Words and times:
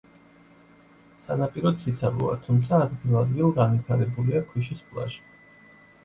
სანაპირო 1.25 1.71
ციცაბოა, 1.83 2.37
თუმცა 2.47 2.79
ადგილ-ადგილ 2.85 3.51
განვითარებულია 3.59 4.41
ქვიშის 4.47 4.81
პლაჟი. 4.89 5.21